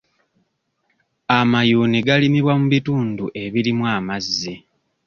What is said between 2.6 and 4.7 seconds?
bitundu ebirimu amazzi.